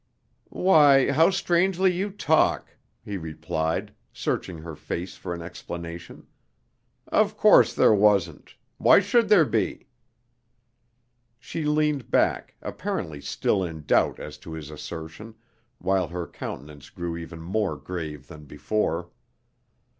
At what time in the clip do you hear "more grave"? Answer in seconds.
17.39-18.25